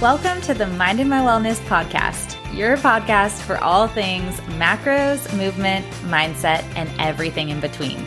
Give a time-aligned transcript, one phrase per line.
[0.00, 6.62] Welcome to the Mindin' My Wellness podcast, your podcast for all things macros, movement, mindset,
[6.76, 8.06] and everything in between.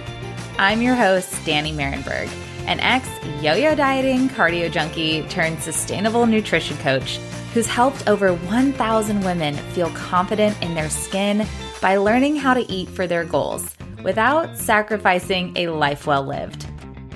[0.58, 2.30] I'm your host, Danny Marenberg,
[2.66, 3.09] an ex
[3.41, 7.18] yo yo dieting cardio junkie turned sustainable nutrition coach
[7.54, 11.46] who's helped over 1,000 women feel confident in their skin
[11.82, 16.66] by learning how to eat for their goals without sacrificing a life well lived.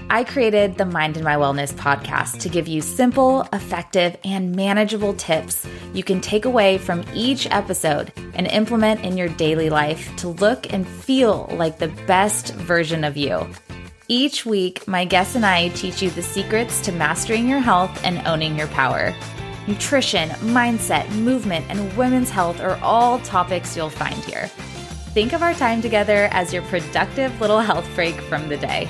[0.07, 5.65] I created the Mindin' My Wellness podcast to give you simple, effective, and manageable tips
[5.95, 10.71] you can take away from each episode and implement in your daily life to look
[10.71, 13.47] and feel like the best version of you.
[14.07, 18.25] Each week, my guests and I teach you the secrets to mastering your health and
[18.27, 19.11] owning your power.
[19.65, 24.49] Nutrition, mindset, movement, and women's health are all topics you'll find here.
[25.15, 28.87] Think of our time together as your productive little health break from the day.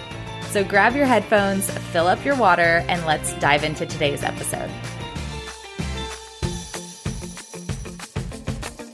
[0.55, 4.69] So grab your headphones, fill up your water, and let's dive into today's episode.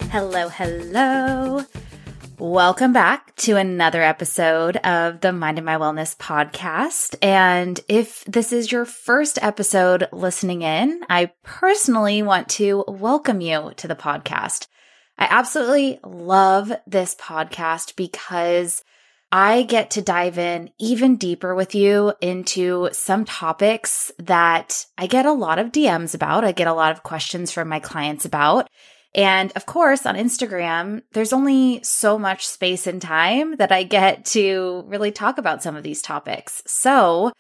[0.10, 1.64] Hello, hello.
[2.40, 7.16] Welcome back to another episode of the Mindin' My Wellness podcast.
[7.22, 13.72] And if this is your first episode listening in, I personally want to welcome you
[13.78, 14.66] to the podcast.
[15.20, 18.84] I absolutely love this podcast because
[19.32, 25.26] I get to dive in even deeper with you into some topics that I get
[25.26, 26.44] a lot of DMs about.
[26.44, 28.68] I get a lot of questions from my clients about.
[29.16, 34.26] And of course, on Instagram, there's only so much space and time that I get
[34.26, 36.62] to really talk about some of these topics.
[36.66, 37.32] So,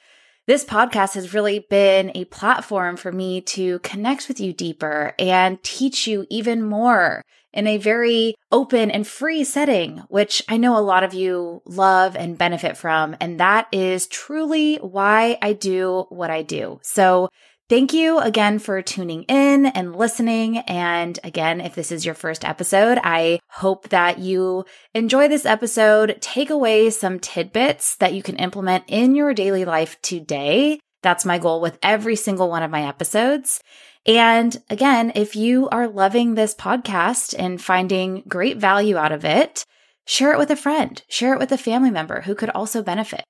[0.47, 5.61] this podcast has really been a platform for me to connect with you deeper and
[5.61, 7.21] teach you even more
[7.53, 12.15] in a very open and free setting, which I know a lot of you love
[12.15, 13.15] and benefit from.
[13.19, 16.79] And that is truly why I do what I do.
[16.83, 17.29] So
[17.71, 20.57] Thank you again for tuning in and listening.
[20.57, 26.17] And again, if this is your first episode, I hope that you enjoy this episode,
[26.19, 30.81] take away some tidbits that you can implement in your daily life today.
[31.01, 33.61] That's my goal with every single one of my episodes.
[34.05, 39.63] And again, if you are loving this podcast and finding great value out of it,
[40.05, 43.23] share it with a friend, share it with a family member who could also benefit.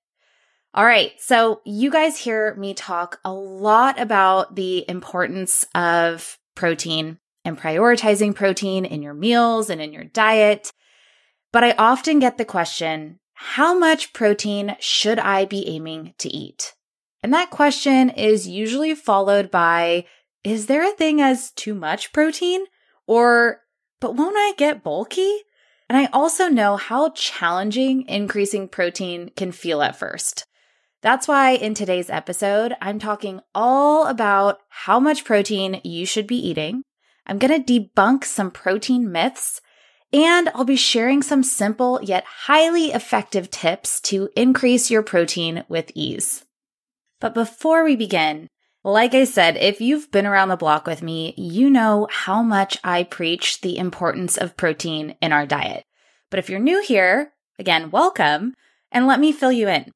[0.74, 1.12] All right.
[1.20, 8.34] So you guys hear me talk a lot about the importance of protein and prioritizing
[8.34, 10.72] protein in your meals and in your diet.
[11.52, 16.74] But I often get the question, how much protein should I be aiming to eat?
[17.22, 20.06] And that question is usually followed by,
[20.44, 22.66] is there a thing as too much protein?
[23.08, 23.62] Or,
[24.00, 25.42] but won't I get bulky?
[25.90, 30.46] And I also know how challenging increasing protein can feel at first.
[31.02, 36.38] That's why in today's episode, I'm talking all about how much protein you should be
[36.38, 36.84] eating.
[37.26, 39.62] I'm going to debunk some protein myths
[40.14, 45.92] and I'll be sharing some simple yet highly effective tips to increase your protein with
[45.96, 46.46] ease.
[47.20, 48.48] But before we begin,
[48.84, 52.78] like I said, if you've been around the block with me, you know how much
[52.84, 55.84] I preach the importance of protein in our diet.
[56.32, 58.56] But if you're new here, again, welcome,
[58.92, 59.92] and let me fill you in.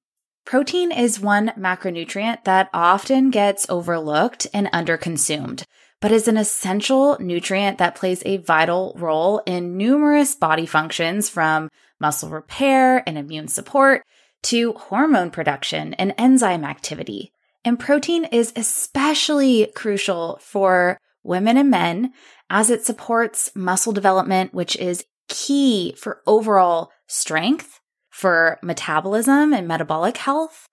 [0.45, 5.63] Protein is one macronutrient that often gets overlooked and underconsumed,
[5.99, 11.69] but is an essential nutrient that plays a vital role in numerous body functions from
[11.99, 14.03] muscle repair and immune support
[14.43, 17.31] to hormone production and enzyme activity.
[17.65, 22.13] And protein is especially crucial for women and men
[22.47, 27.79] as it supports muscle development, which is key for overall strength,
[28.11, 30.69] for metabolism and metabolic health,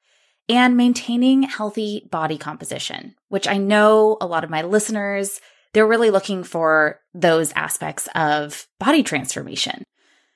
[0.50, 5.40] and maintaining healthy body composition, which I know a lot of my listeners,
[5.72, 9.84] they're really looking for those aspects of body transformation.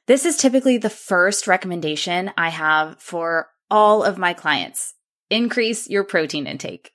[0.06, 4.95] This is typically the first recommendation I have for all of my clients
[5.31, 6.93] increase your protein intake.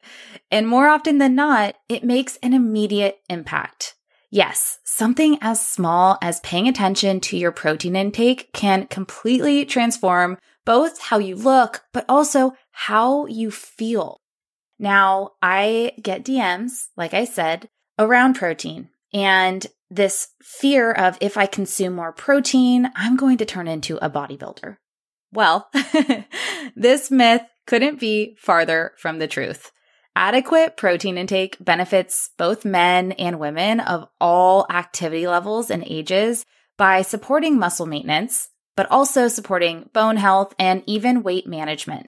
[0.50, 3.96] And more often than not, it makes an immediate impact.
[4.30, 11.02] Yes, something as small as paying attention to your protein intake can completely transform both
[11.02, 14.18] how you look, but also how you feel.
[14.80, 17.68] Now, I get DMs, like I said,
[18.00, 23.68] around protein and this fear of if I consume more protein, I'm going to turn
[23.68, 24.78] into a bodybuilder.
[25.34, 25.70] Well,
[26.76, 29.72] this myth couldn't be farther from the truth.
[30.14, 36.46] Adequate protein intake benefits both men and women of all activity levels and ages
[36.78, 42.08] by supporting muscle maintenance, but also supporting bone health and even weight management.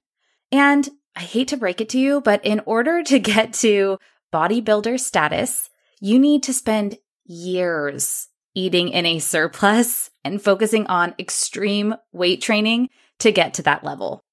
[0.52, 3.96] And I hate to break it to you, but in order to get to
[4.34, 11.94] bodybuilder status, you need to spend years eating in a surplus and focusing on extreme
[12.12, 12.90] weight training
[13.20, 14.24] to get to that level.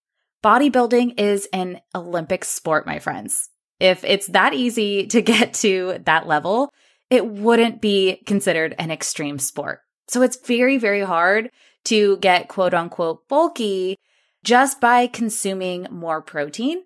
[0.43, 3.49] Bodybuilding is an Olympic sport, my friends.
[3.79, 6.71] If it's that easy to get to that level,
[7.09, 9.81] it wouldn't be considered an extreme sport.
[10.07, 11.51] So it's very, very hard
[11.85, 13.97] to get quote unquote bulky
[14.43, 16.83] just by consuming more protein.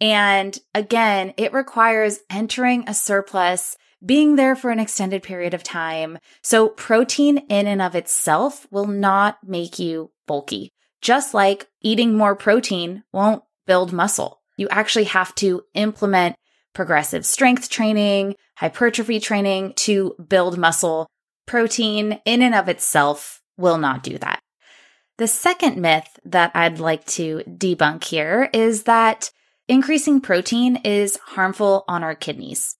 [0.00, 6.18] And again, it requires entering a surplus, being there for an extended period of time.
[6.42, 10.70] So protein in and of itself will not make you bulky,
[11.00, 14.40] just like eating more protein won't build muscle.
[14.56, 16.36] You actually have to implement
[16.72, 21.06] progressive strength training, hypertrophy training to build muscle.
[21.46, 24.40] Protein in and of itself will not do that.
[25.18, 29.30] The second myth that I'd like to debunk here is that
[29.68, 32.76] increasing protein is harmful on our kidneys.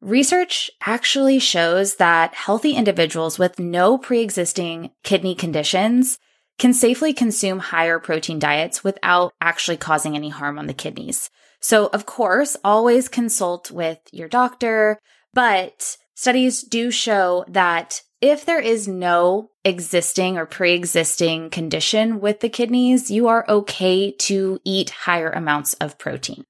[0.00, 6.18] Research actually shows that healthy individuals with no pre existing kidney conditions
[6.60, 11.30] can safely consume higher protein diets without actually causing any harm on the kidneys.
[11.60, 14.98] So, of course, always consult with your doctor,
[15.34, 22.40] but studies do show that if there is no existing or pre existing condition with
[22.40, 26.44] the kidneys, you are okay to eat higher amounts of protein.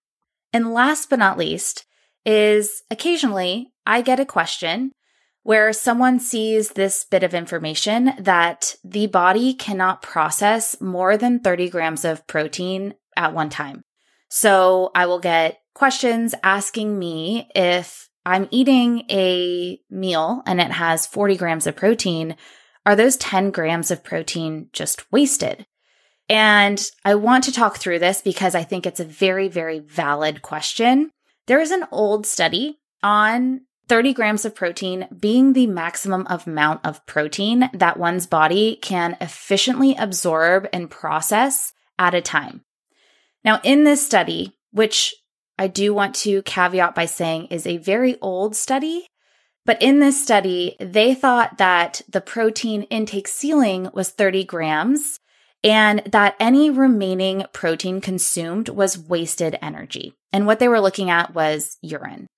[0.52, 1.86] And last but not least
[2.26, 4.90] is occasionally I get a question
[5.42, 11.70] where someone sees this bit of information that the body cannot process more than 30
[11.70, 13.82] grams of protein at one time.
[14.28, 21.06] So I will get questions asking me if I'm eating a meal and it has
[21.06, 22.36] 40 grams of protein,
[22.84, 25.66] are those 10 grams of protein just wasted?
[26.28, 30.42] And I want to talk through this because I think it's a very, very valid
[30.42, 31.10] question.
[31.46, 37.04] There is an old study on 30 grams of protein being the maximum amount of
[37.06, 42.60] protein that one's body can efficiently absorb and process at a time.
[43.44, 45.12] Now, in this study, which
[45.58, 49.08] I do want to caveat by saying is a very old study,
[49.66, 55.18] but in this study, they thought that the protein intake ceiling was 30 grams
[55.64, 60.14] and that any remaining protein consumed was wasted energy.
[60.32, 62.28] And what they were looking at was urine.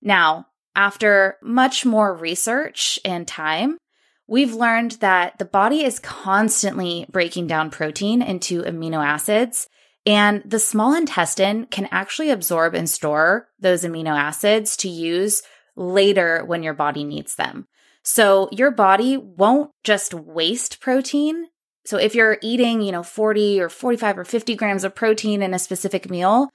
[0.00, 3.78] Now, after much more research and time,
[4.26, 9.68] we've learned that the body is constantly breaking down protein into amino acids
[10.06, 15.42] and the small intestine can actually absorb and store those amino acids to use
[15.76, 17.66] later when your body needs them.
[18.02, 21.46] So your body won't just waste protein.
[21.84, 25.52] So if you're eating, you know, 40 or 45 or 50 grams of protein in
[25.52, 26.48] a specific meal,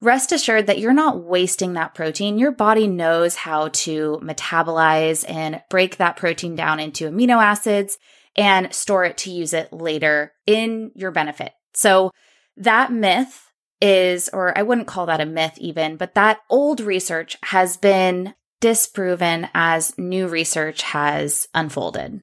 [0.00, 2.38] rest assured that you're not wasting that protein.
[2.38, 7.98] Your body knows how to metabolize and break that protein down into amino acids
[8.36, 11.52] and store it to use it later in your benefit.
[11.74, 12.12] So
[12.56, 13.44] that myth
[13.80, 18.34] is, or I wouldn't call that a myth even, but that old research has been
[18.60, 22.20] disproven as new research has unfolded.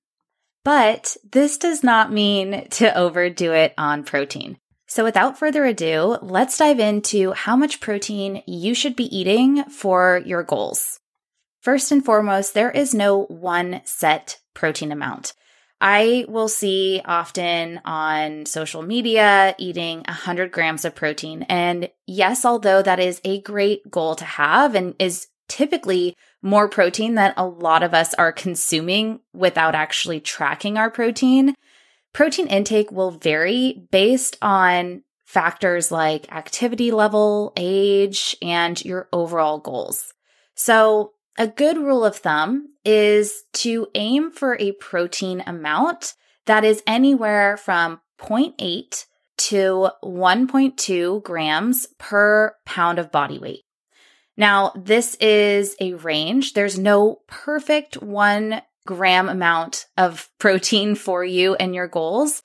[0.64, 4.58] But this does not mean to overdo it on protein.
[4.88, 10.22] So without further ado, let's dive into how much protein you should be eating for
[10.26, 11.00] your goals.
[11.62, 15.34] First and foremost, there is no one set protein amount.
[15.82, 21.44] I will see often on social media eating 100 grams of protein.
[21.44, 27.16] And yes, although that is a great goal to have and is typically more protein
[27.16, 31.56] that a lot of us are consuming without actually tracking our protein,
[32.16, 40.14] protein intake will vary based on factors like activity level, age, and your overall goals.
[40.56, 46.14] So a good rule of thumb is to aim for a protein amount
[46.46, 49.06] that is anywhere from 0.8
[49.38, 53.64] to 1.2 grams per pound of body weight.
[54.38, 56.54] Now, this is a range.
[56.54, 62.44] There's no perfect one gram amount of protein for you and your goals.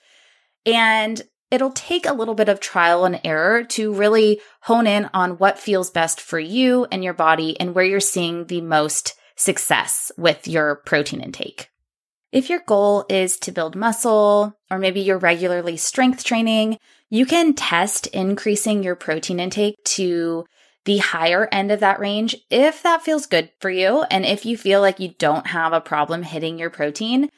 [0.66, 5.38] And it'll take a little bit of trial and error to really hone in on
[5.38, 10.12] what feels best for you and your body and where you're seeing the most success
[10.16, 11.68] with your protein intake.
[12.32, 16.78] If your goal is to build muscle, or maybe you're regularly strength training,
[17.08, 20.44] you can test increasing your protein intake to
[20.84, 24.56] the higher end of that range if that feels good for you and if you
[24.56, 27.28] feel like you don't have a problem hitting your protein.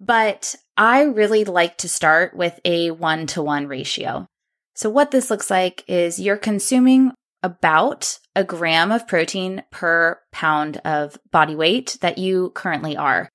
[0.00, 4.26] But I really like to start with a one to one ratio.
[4.74, 7.12] So, what this looks like is you're consuming
[7.42, 13.28] about a gram of protein per pound of body weight that you currently are.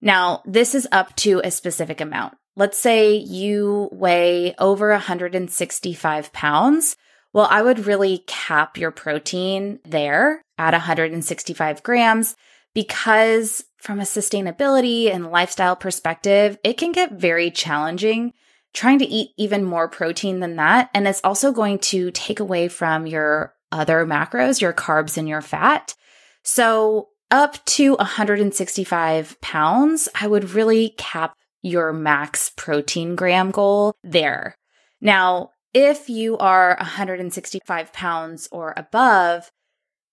[0.00, 2.34] Now, this is up to a specific amount.
[2.56, 6.96] Let's say you weigh over 165 pounds.
[7.32, 12.36] Well, I would really cap your protein there at 165 grams
[12.74, 18.32] because from a sustainability and lifestyle perspective, it can get very challenging
[18.74, 20.90] trying to eat even more protein than that.
[20.94, 25.42] And it's also going to take away from your other macros, your carbs and your
[25.42, 25.94] fat.
[26.42, 34.54] So up to 165 pounds, I would really cap your max protein gram goal there.
[35.00, 39.50] Now, if you are 165 pounds or above,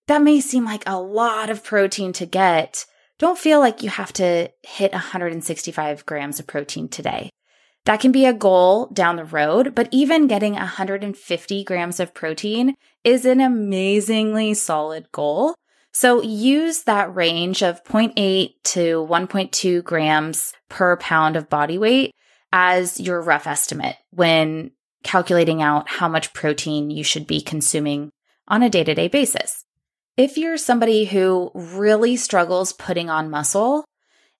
[0.06, 2.86] that may seem like a lot of protein to get.
[3.18, 7.30] Don't feel like you have to hit 165 grams of protein today.
[7.84, 12.74] That can be a goal down the road, but even getting 150 grams of protein
[13.04, 15.54] is an amazingly solid goal.
[15.92, 22.12] So use that range of 0.8 to 1.2 grams per pound of body weight
[22.52, 24.72] as your rough estimate when
[25.02, 28.10] calculating out how much protein you should be consuming
[28.48, 29.64] on a day to day basis.
[30.16, 33.84] If you're somebody who really struggles putting on muscle,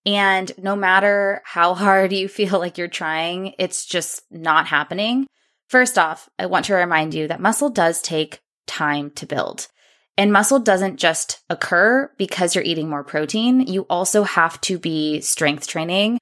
[0.07, 5.27] and no matter how hard you feel like you're trying, it's just not happening.
[5.69, 9.69] First off, I want to remind you that muscle does take time to build.
[10.17, 13.67] And muscle doesn't just occur because you're eating more protein.
[13.67, 16.19] You also have to be strength training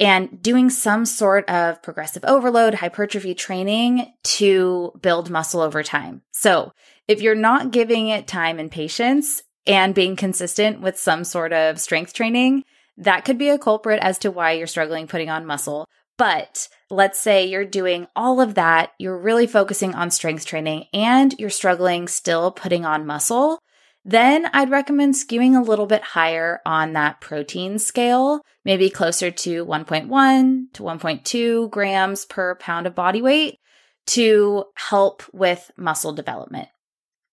[0.00, 6.22] and doing some sort of progressive overload, hypertrophy training to build muscle over time.
[6.32, 6.72] So
[7.06, 11.78] if you're not giving it time and patience and being consistent with some sort of
[11.78, 12.64] strength training,
[12.96, 15.86] that could be a culprit as to why you're struggling putting on muscle.
[16.16, 21.34] But let's say you're doing all of that, you're really focusing on strength training, and
[21.38, 23.58] you're struggling still putting on muscle.
[24.04, 29.64] Then I'd recommend skewing a little bit higher on that protein scale, maybe closer to
[29.66, 33.58] 1.1 to 1.2 grams per pound of body weight
[34.06, 36.68] to help with muscle development.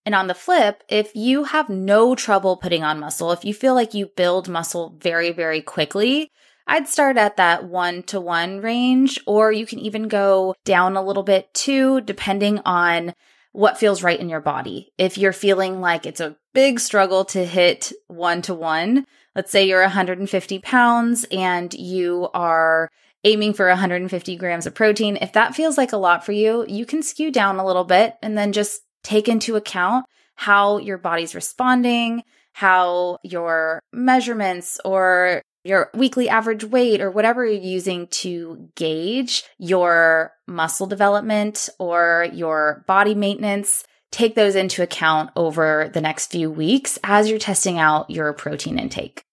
[0.06, 3.74] And on the flip, if you have no trouble putting on muscle, if you feel
[3.74, 6.32] like you build muscle very, very quickly,
[6.66, 11.02] I'd start at that one to one range, or you can even go down a
[11.04, 13.14] little bit too, depending on
[13.52, 14.92] what feels right in your body.
[14.98, 19.68] If you're feeling like it's a big struggle to hit one to one, let's say
[19.68, 22.90] you're 150 pounds and you are
[23.24, 25.18] aiming for 150 grams of protein.
[25.20, 28.16] If that feels like a lot for you, you can skew down a little bit
[28.22, 32.24] and then just take into account how your body's responding,
[32.54, 40.32] how your measurements or your weekly average weight or whatever you're using to gauge your
[40.48, 43.84] muscle development or your body maintenance.
[44.12, 48.80] Take those into account over the next few weeks as you're testing out your protein
[48.80, 49.24] intake.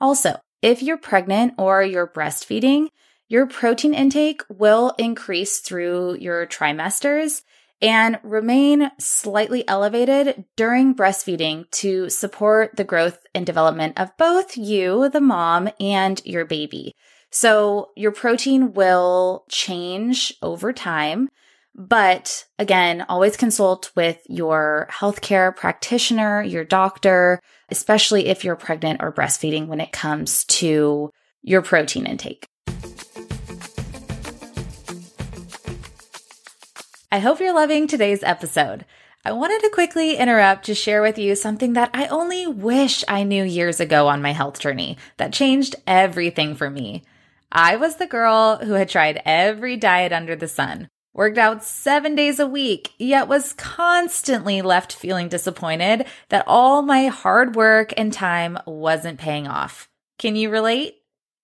[0.00, 2.88] Also, if you're pregnant or you're breastfeeding,
[3.28, 7.42] your protein intake will increase through your trimesters
[7.80, 15.08] and remain slightly elevated during breastfeeding to support the growth and development of both you,
[15.08, 16.94] the mom, and your baby.
[17.30, 21.28] So your protein will change over time.
[21.74, 29.12] But again, always consult with your healthcare practitioner, your doctor, especially if you're pregnant or
[29.12, 31.10] breastfeeding when it comes to
[31.42, 32.46] your protein intake.
[37.10, 38.84] I hope you're loving today's episode.
[39.24, 43.22] I wanted to quickly interrupt to share with you something that I only wish I
[43.22, 47.04] knew years ago on my health journey that changed everything for me.
[47.50, 52.14] I was the girl who had tried every diet under the sun, worked out seven
[52.14, 58.12] days a week, yet was constantly left feeling disappointed that all my hard work and
[58.12, 59.88] time wasn't paying off.
[60.18, 60.96] Can you relate?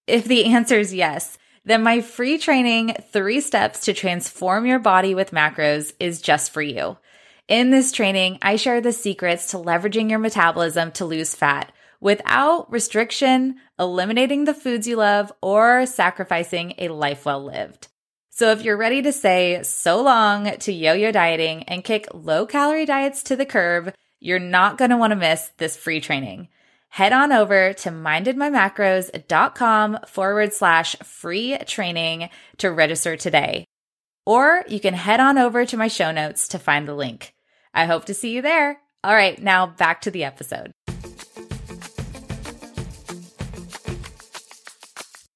[0.06, 5.14] If the answer is yes, then my free training, Three Steps to Transform Your Body
[5.14, 6.98] with Macros, is just for you.
[7.48, 12.70] In this training, I share the secrets to leveraging your metabolism to lose fat without
[12.70, 17.88] restriction, eliminating the foods you love, or sacrificing a life well lived.
[18.28, 22.46] So if you're ready to say so long to yo yo dieting and kick low
[22.46, 26.48] calorie diets to the curb, you're not going to want to miss this free training
[26.94, 33.64] head on over to mindinmymacros.com forward slash free training to register today.
[34.24, 37.34] Or you can head on over to my show notes to find the link.
[37.74, 38.78] I hope to see you there.
[39.02, 40.70] All right, now back to the episode.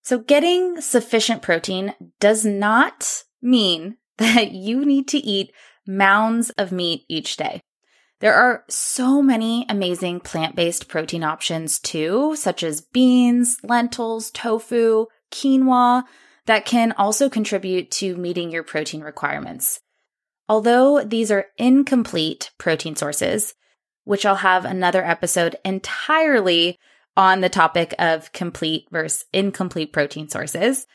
[0.04, 5.50] So, getting sufficient protein does not mean that you need to eat
[5.88, 7.62] mounds of meat each day.
[8.20, 15.06] There are so many amazing plant based protein options too, such as beans, lentils, tofu,
[15.30, 16.04] quinoa,
[16.46, 19.80] that can also contribute to meeting your protein requirements.
[20.48, 23.54] Although these are incomplete protein sources,
[24.04, 26.78] which I'll have another episode entirely
[27.16, 30.87] on the topic of complete versus incomplete protein sources,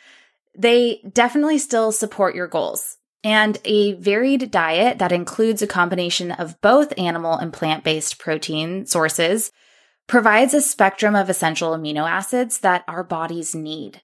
[0.58, 2.98] they definitely still support your goals.
[3.24, 8.86] And a varied diet that includes a combination of both animal and plant based protein
[8.86, 9.51] sources
[10.08, 14.01] provides a spectrum of essential amino acids that our bodies need.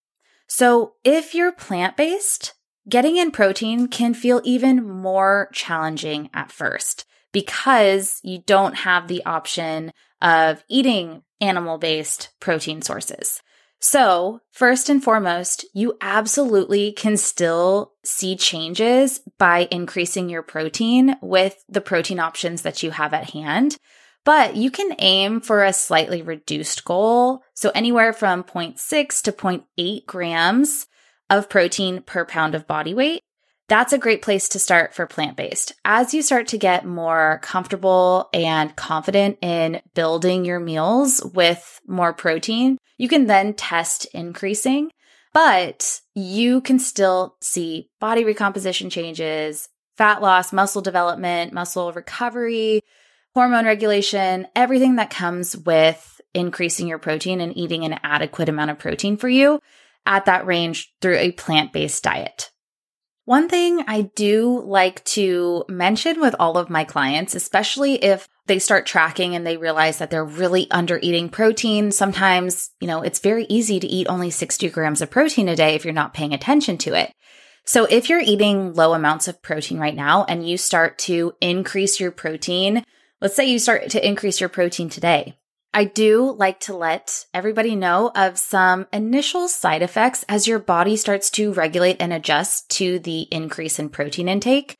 [0.47, 2.53] So if you're plant based,
[2.87, 9.23] getting in protein can feel even more challenging at first because you don't have the
[9.25, 13.41] option of eating animal based protein sources.
[13.81, 21.63] So, first and foremost, you absolutely can still see changes by increasing your protein with
[21.69, 23.77] the protein options that you have at hand.
[24.25, 27.41] But you can aim for a slightly reduced goal.
[27.53, 30.87] So, anywhere from 0.6 to 0.8 grams
[31.29, 33.21] of protein per pound of body weight.
[33.69, 35.73] That's a great place to start for plant based.
[35.85, 42.11] As you start to get more comfortable and confident in building your meals with more
[42.11, 44.89] protein, you can then test increasing,
[45.33, 52.81] but you can still see body recomposition changes, fat loss, muscle development, muscle recovery,
[53.35, 58.79] hormone regulation, everything that comes with increasing your protein and eating an adequate amount of
[58.79, 59.59] protein for you
[60.07, 62.49] at that range through a plant based diet.
[63.29, 68.57] One thing I do like to mention with all of my clients, especially if they
[68.57, 73.19] start tracking and they realize that they're really under eating protein, sometimes, you know, it's
[73.19, 76.33] very easy to eat only 60 grams of protein a day if you're not paying
[76.33, 77.13] attention to it.
[77.65, 81.99] So if you're eating low amounts of protein right now and you start to increase
[81.99, 82.83] your protein,
[83.21, 85.37] let's say you start to increase your protein today,
[85.73, 90.95] I do like to let everybody know of some initial side effects as your body
[90.95, 94.77] starts to regulate and adjust to the increase in protein intake.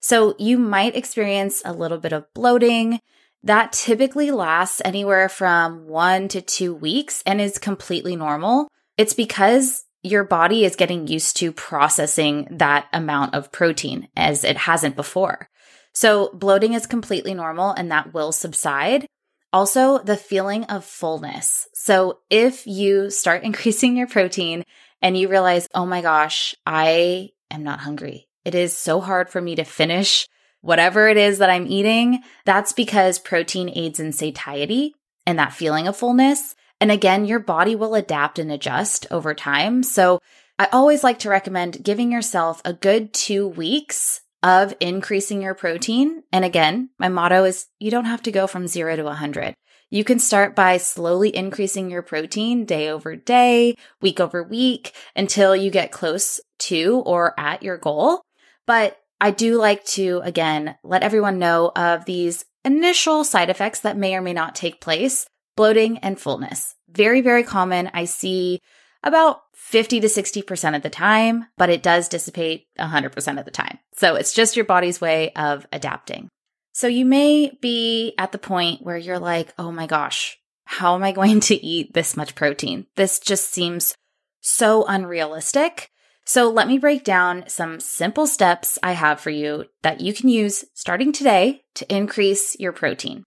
[0.00, 3.00] So you might experience a little bit of bloating.
[3.42, 8.68] That typically lasts anywhere from one to two weeks and is completely normal.
[8.96, 14.56] It's because your body is getting used to processing that amount of protein as it
[14.56, 15.50] hasn't before.
[15.92, 19.06] So bloating is completely normal and that will subside.
[19.52, 21.68] Also, the feeling of fullness.
[21.74, 24.64] So if you start increasing your protein
[25.02, 28.28] and you realize, oh my gosh, I am not hungry.
[28.44, 30.28] It is so hard for me to finish
[30.60, 32.22] whatever it is that I'm eating.
[32.44, 34.94] That's because protein aids in satiety
[35.26, 36.54] and that feeling of fullness.
[36.80, 39.82] And again, your body will adapt and adjust over time.
[39.82, 40.20] So
[40.58, 46.22] I always like to recommend giving yourself a good two weeks of increasing your protein.
[46.32, 49.54] And again, my motto is you don't have to go from zero to 100.
[49.90, 55.56] You can start by slowly increasing your protein day over day, week over week until
[55.56, 58.22] you get close to or at your goal.
[58.66, 63.96] But I do like to, again, let everyone know of these initial side effects that
[63.96, 65.26] may or may not take place
[65.56, 66.74] bloating and fullness.
[66.88, 67.90] Very, very common.
[67.92, 68.60] I see
[69.02, 73.78] about 50 to 60% of the time, but it does dissipate 100% of the time.
[73.94, 76.28] So it's just your body's way of adapting.
[76.72, 81.04] So you may be at the point where you're like, oh my gosh, how am
[81.04, 82.86] I going to eat this much protein?
[82.96, 83.94] This just seems
[84.40, 85.90] so unrealistic.
[86.24, 90.28] So let me break down some simple steps I have for you that you can
[90.28, 93.24] use starting today to increase your protein.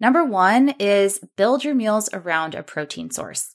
[0.00, 3.54] Number one is build your meals around a protein source.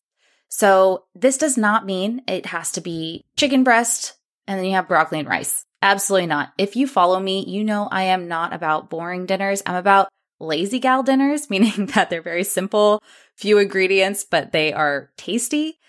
[0.56, 4.14] So this does not mean it has to be chicken breast
[4.46, 5.66] and then you have broccoli and rice.
[5.82, 6.54] Absolutely not.
[6.60, 9.64] If you follow me, you know I am not about boring dinners.
[9.66, 13.02] I'm about lazy gal dinners, meaning that they're very simple,
[13.36, 15.80] few ingredients, but they are tasty.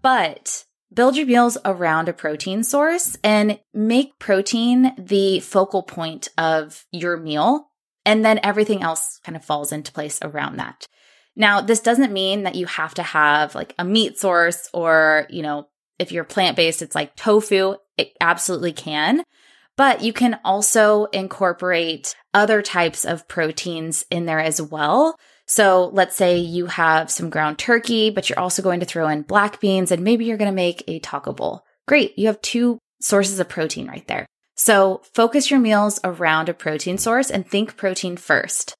[0.00, 6.86] But build your meals around a protein source and make protein the focal point of
[6.90, 7.68] your meal.
[8.06, 10.86] And then everything else kind of falls into place around that.
[11.36, 15.42] Now, this doesn't mean that you have to have like a meat source or, you
[15.42, 15.68] know,
[15.98, 17.76] if you're plant based, it's like tofu.
[17.96, 19.22] It absolutely can.
[19.76, 25.16] But you can also incorporate other types of proteins in there as well.
[25.46, 29.22] So let's say you have some ground turkey, but you're also going to throw in
[29.22, 31.64] black beans and maybe you're going to make a taco bowl.
[31.86, 32.18] Great.
[32.18, 34.26] You have two sources of protein right there.
[34.56, 38.74] So focus your meals around a protein source and think protein first.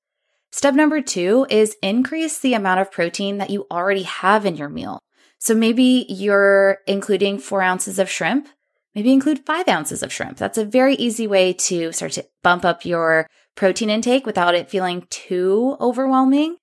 [0.57, 4.69] Step number two is increase the amount of protein that you already have in your
[4.69, 5.01] meal.
[5.41, 8.49] So maybe you're including four ounces of shrimp.
[8.95, 10.39] Maybe include five ounces of shrimp.
[10.39, 14.71] That's a very easy way to start to bump up your protein intake without it
[14.71, 16.59] feeling too overwhelming.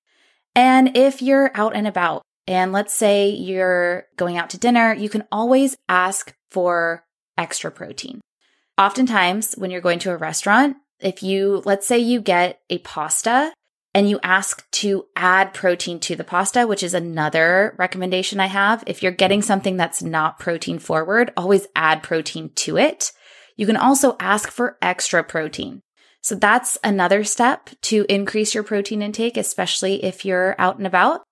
[0.54, 5.10] And if you're out and about, and let's say you're going out to dinner, you
[5.10, 7.04] can always ask for
[7.36, 8.22] extra protein.
[8.78, 13.52] Oftentimes, when you're going to a restaurant, if you, let's say you get a pasta
[13.94, 18.82] and you ask to add protein to the pasta, which is another recommendation I have.
[18.86, 23.12] If you're getting something that's not protein forward, always add protein to it.
[23.56, 25.82] You can also ask for extra protein.
[26.22, 31.22] So that's another step to increase your protein intake, especially if you're out and about.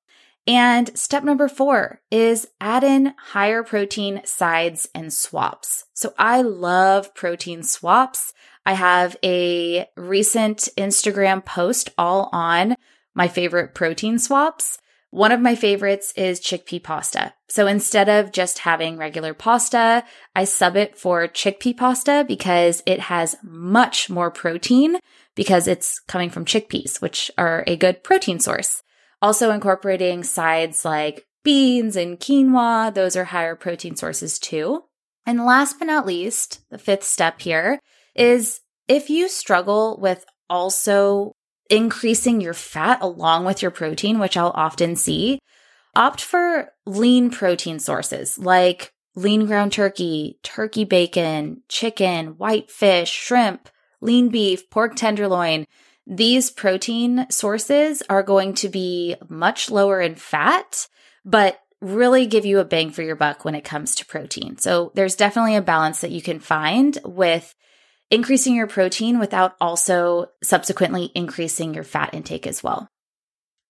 [0.47, 5.85] And step number four is add in higher protein sides and swaps.
[5.95, 8.33] So I love protein swaps.
[8.71, 12.77] I have a recent Instagram post all on
[13.17, 14.79] my favorite protein swaps.
[15.11, 17.35] One of my favorites is chickpea pasta.
[17.49, 20.05] So instead of just having regular pasta,
[20.37, 24.99] I sub it for chickpea pasta because it has much more protein
[25.35, 28.85] because it's coming from chickpeas, which are a good protein source.
[29.21, 32.95] Also incorporating sides like beans and quinoa.
[32.95, 34.85] Those are higher protein sources too.
[35.27, 37.81] And last but not least, the fifth step here
[38.15, 41.33] is if you struggle with also
[41.69, 45.39] increasing your fat along with your protein, which I'll often see,
[45.95, 53.69] opt for lean protein sources like lean ground turkey, turkey bacon, chicken, white fish, shrimp,
[54.01, 55.67] lean beef, pork tenderloin.
[56.07, 60.89] These protein sources are going to be much lower in fat,
[61.25, 64.59] but really give you a bang for your buck when it comes to protein.
[64.59, 67.55] So there's definitely a balance that you can find with
[68.11, 72.89] increasing your protein without also subsequently increasing your fat intake as well.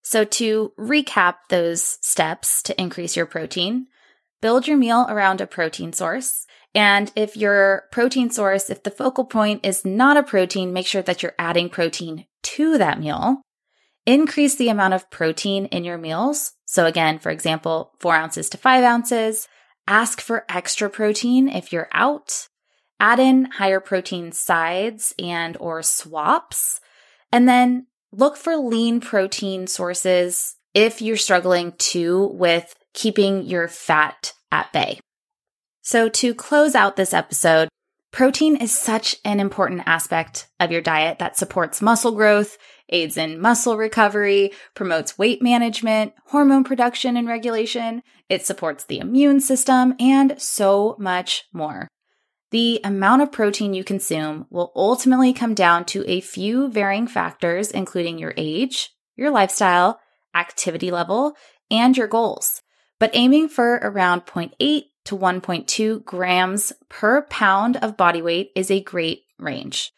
[0.03, 3.87] So, to recap those steps to increase your protein,
[4.41, 6.47] build your meal around a protein source.
[6.75, 11.03] And if your protein source, if the focal point is not a protein, make sure
[11.03, 13.43] that you're adding protein to that meal.
[14.07, 16.53] Increase the amount of protein in your meals.
[16.65, 19.49] So, again, for example, four ounces to five ounces.
[19.87, 22.49] Ask for extra protein if you're out
[23.01, 26.81] add in higher protein sides and or swaps,
[27.33, 34.33] and then look for lean protein sources if you're struggling too with keeping your fat
[34.53, 35.01] at bay.
[35.83, 37.69] So to close out this episode,
[38.13, 42.59] protein is such an important aspect of your diet that supports muscle growth,
[42.89, 48.03] aids in muscle recovery, promotes weight management, hormone production and regulation.
[48.29, 51.89] It supports the immune system and so much more.
[52.51, 57.71] The amount of protein you consume will ultimately come down to a few varying factors,
[57.71, 60.01] including your age, your lifestyle,
[60.35, 61.35] activity level,
[61.71, 62.63] and your goals.
[62.99, 68.83] But aiming for around 0.8 to 1.2 grams per pound of body weight is a
[68.83, 69.93] great range.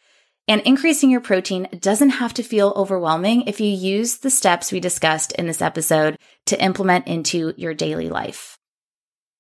[0.46, 4.80] And increasing your protein doesn't have to feel overwhelming if you use the steps we
[4.80, 8.58] discussed in this episode to implement into your daily life.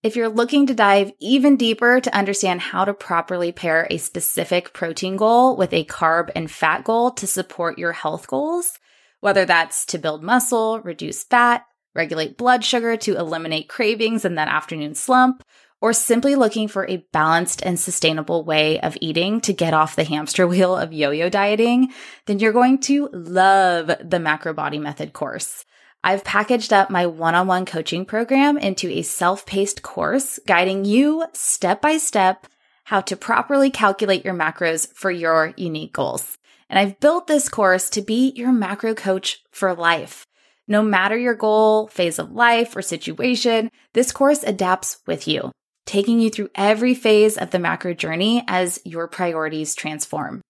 [0.02, 4.72] If you're looking to dive even deeper to understand how to properly pair a specific
[4.72, 8.80] protein goal with a carb and fat goal to support your health goals,
[9.20, 14.48] whether that's to build muscle, reduce fat, regulate blood sugar to eliminate cravings and that
[14.48, 15.44] afternoon slump,
[15.80, 20.02] or simply looking for a balanced and sustainable way of eating to get off the
[20.02, 21.92] hamster wheel of yo-yo dieting,
[22.26, 25.64] then you're going to love the Macro Body Method course.
[26.04, 30.84] I've packaged up my one on one coaching program into a self paced course guiding
[30.84, 32.46] you step by step
[32.84, 36.36] how to properly calculate your macros for your unique goals.
[36.68, 40.26] And I've built this course to be your macro coach for life.
[40.66, 45.52] No matter your goal, phase of life, or situation, this course adapts with you,
[45.86, 50.40] taking you through every phase of the macro journey as your priorities transform.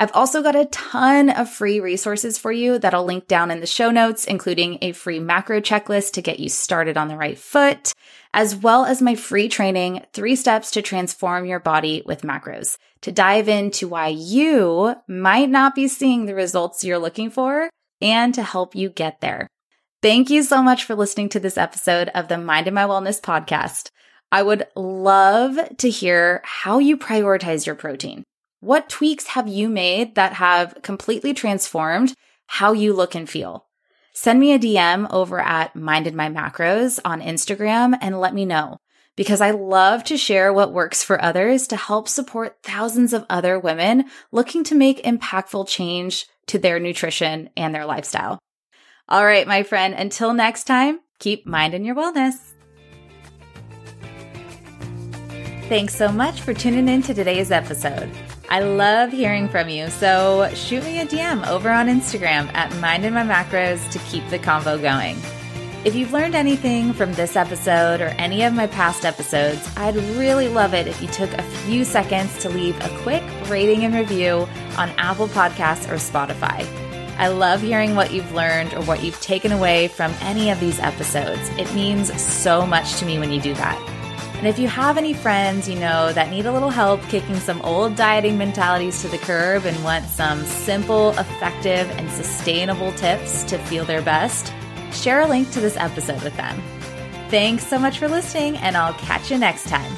[0.00, 3.60] I've also got a ton of free resources for you that I'll link down in
[3.60, 7.38] the show notes, including a free macro checklist to get you started on the right
[7.38, 7.92] foot,
[8.32, 13.12] as well as my free training, three steps to transform your body with macros to
[13.12, 17.68] dive into why you might not be seeing the results you're looking for
[18.00, 19.46] and to help you get there.
[20.00, 23.90] Thank you so much for listening to this episode of the Mindin' My Wellness podcast.
[24.32, 28.24] I would love to hear how you prioritize your protein.
[28.60, 33.64] What tweaks have you made that have completely transformed how you look and feel?
[34.12, 38.76] Send me a DM over at Mindin' My Macros on Instagram and let me know
[39.16, 43.58] because I love to share what works for others to help support thousands of other
[43.58, 48.38] women looking to make impactful change to their nutrition and their lifestyle.
[49.08, 52.34] All right, my friend, until next time, keep minding your wellness.
[55.70, 58.10] Thanks so much for tuning in to today's episode.
[58.52, 63.14] I love hearing from you, so shoot me a DM over on Instagram at Minding
[63.14, 65.16] My Macros to keep the convo going.
[65.84, 70.48] If you've learned anything from this episode or any of my past episodes, I'd really
[70.48, 74.48] love it if you took a few seconds to leave a quick rating and review
[74.76, 76.66] on Apple Podcasts or Spotify.
[77.18, 80.80] I love hearing what you've learned or what you've taken away from any of these
[80.80, 81.48] episodes.
[81.50, 83.89] It means so much to me when you do that.
[84.40, 87.60] And if you have any friends you know that need a little help kicking some
[87.60, 93.58] old dieting mentalities to the curb and want some simple, effective, and sustainable tips to
[93.58, 94.50] feel their best,
[94.92, 96.58] share a link to this episode with them.
[97.28, 99.94] Thanks so much for listening, and I'll catch you next time.